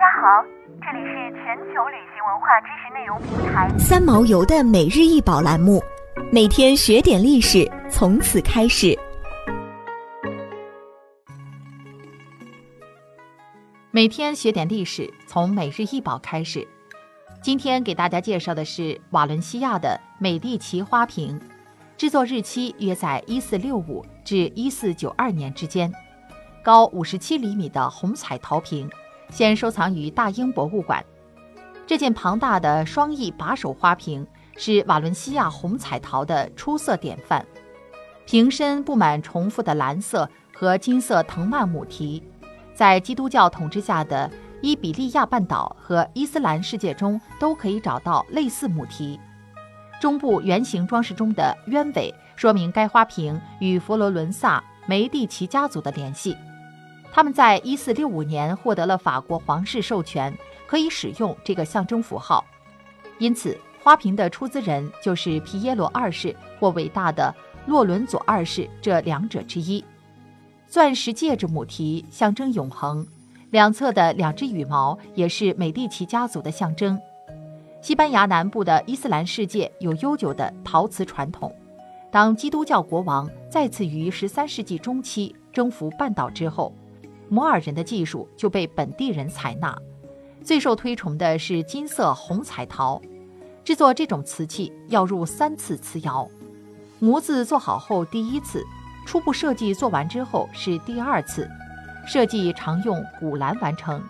[0.00, 0.42] 大家好，
[0.80, 5.78] 这里是全球旅行文化知识内容平台三毛游的每日一宝栏目，
[6.32, 8.98] 每天学点历史，从此开始。
[13.90, 16.66] 每天学点历史，从每日一宝开始。
[17.42, 21.38] 今天给大家介绍的是瓦伦西亚的美第奇花瓶，
[21.98, 25.92] 制作日期约在一四六五至一四九二年之间，
[26.64, 28.90] 高五十七厘米的红彩陶瓶，
[29.30, 31.04] 现收藏于大英博物馆。
[31.86, 37.44] 这件庞大的双翼把手花瓶是瓦伦西亚红彩陶的出色典范，
[38.26, 42.22] 瓶身布满重复的蓝色和金色藤蔓母题，
[42.74, 44.30] 在基督教统治下的。
[44.62, 49.18] 伊比利亚半岛和伊斯兰世界中都可以找到类似母题。
[49.98, 56.36] 中部圆形装饰中的鸢尾说明该花瓶与佛罗伦萨梅蒂奇家族的联系。
[57.12, 62.44] 他们在1465年获得了法国皇室授权，可以使用这个象征符号。
[63.18, 67.34] 因此，花瓶的出资人就是皮耶罗二世或伟大的
[67.66, 69.84] 洛伦佐二世这两者之一。
[70.66, 73.06] 钻石戒指母题象征永恒。
[73.50, 76.96] 两侧的两只羽毛也是美第奇家族的象征。
[77.82, 81.52] 西班牙南部的伊斯兰世界有悠久的陶瓷传统。
[82.12, 86.72] 当基督教国王再次于13世纪中期征服半岛之后，
[87.30, 89.74] 摩尔人的技术就被本地人采纳。
[90.42, 93.00] 最受推崇的是金色红彩陶。
[93.64, 96.28] 制作这种瓷器要入三次瓷窑。
[96.98, 98.64] 模子做好后第一次，
[99.06, 101.48] 初步设计做完之后是第二次。
[102.06, 104.02] 设计常用钴蓝完成，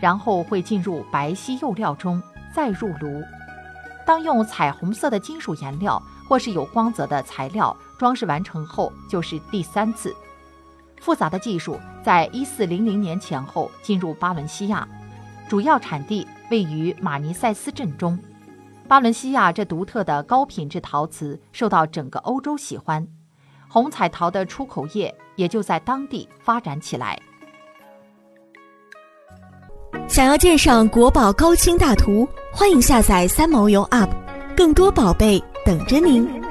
[0.00, 2.20] 然后会进入白皙釉料中，
[2.54, 3.22] 再入炉。
[4.06, 10.14] 当用彩虹色的金属颜料或是有光泽的材料装饰完成后，就是第三次。
[11.04, 14.88] 复杂的技术在一四零零年前后进入巴伦西亚，
[15.46, 18.18] 主要产地位于马尼塞斯镇中。
[18.88, 23.06] 巴伦西亚这独特的高品质陶瓷受到整个欧洲喜欢，
[23.68, 27.20] 红彩陶的出口业也就在当地发展起来。
[30.08, 34.08] 想要鉴赏国宝高清大图，欢迎下载三毛游 App，
[34.56, 36.43] 更多宝贝等着您。